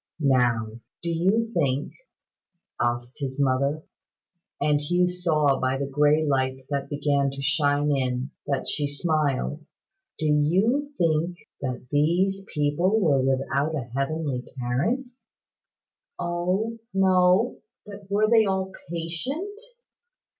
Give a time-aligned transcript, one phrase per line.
[0.33, 1.93] "Now, do you think,"
[2.81, 3.83] asked his mother,
[4.59, 9.63] and Hugh saw by the grey light that began to shine in, that she smiled
[10.17, 15.11] "do you think that these people were without a heavenly Parent?"
[16.17, 17.59] "O no!
[17.85, 19.59] But were they all patient?"